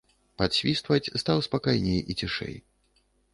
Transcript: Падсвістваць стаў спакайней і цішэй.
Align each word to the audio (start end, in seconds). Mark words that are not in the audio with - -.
Падсвістваць 0.41 1.11
стаў 1.23 1.43
спакайней 1.49 1.99
і 2.15 2.17
цішэй. 2.23 2.55